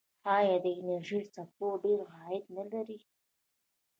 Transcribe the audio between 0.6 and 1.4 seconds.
د انرژۍ